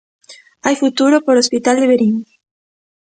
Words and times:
Hai 0.65 0.75
futuro 0.83 1.15
para 1.25 1.37
o 1.39 1.43
Hospital 1.43 1.75
de 1.79 1.89
Verín. 1.91 2.15